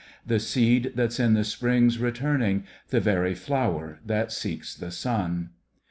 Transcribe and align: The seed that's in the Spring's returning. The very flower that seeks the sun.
The 0.25 0.39
seed 0.39 0.93
that's 0.95 1.19
in 1.19 1.35
the 1.35 1.43
Spring's 1.43 1.99
returning. 1.99 2.63
The 2.89 2.99
very 2.99 3.35
flower 3.35 3.99
that 4.03 4.31
seeks 4.31 4.73
the 4.73 4.89
sun. 4.89 5.51